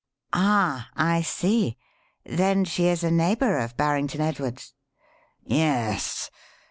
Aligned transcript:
"Ah, 0.33 0.89
I 0.95 1.21
see. 1.21 1.77
Then 2.23 2.65
she 2.65 2.87
is 2.87 3.03
a 3.03 3.11
neighbour 3.11 3.59
of 3.59 3.77
Barrington 3.77 4.19
Edwards?" 4.21 4.73
"Yes. 5.43 6.31